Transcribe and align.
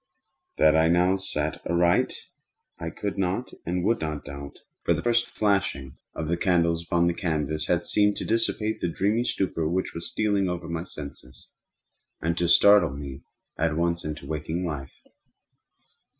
That 0.57 0.75
I 0.75 0.87
now 0.87 1.15
saw 1.17 1.51
aright 1.69 2.15
I 2.79 2.89
could 2.89 3.19
not 3.19 3.53
and 3.67 3.83
would 3.83 4.01
not 4.01 4.25
doubt; 4.25 4.57
for 4.83 4.95
the 4.95 5.03
first 5.03 5.29
flashing 5.29 5.95
of 6.15 6.27
the 6.27 6.37
candles 6.37 6.83
upon 6.83 7.05
that 7.05 7.19
canvas 7.19 7.67
had 7.67 7.83
seemed 7.83 8.17
to 8.17 8.25
dissipate 8.25 8.79
the 8.79 8.87
dreamy 8.89 9.23
stupor 9.23 9.67
which 9.69 9.93
was 9.93 10.09
stealing 10.09 10.49
over 10.49 10.67
my 10.67 10.85
senses, 10.85 11.49
and 12.19 12.35
to 12.39 12.49
startle 12.49 12.97
me 12.97 13.21
at 13.59 13.77
once 13.77 14.03
into 14.03 14.25
waking 14.25 14.65
life. 14.65 15.03